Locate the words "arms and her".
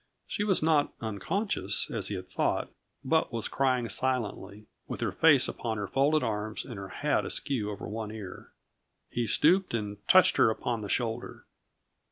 6.23-6.87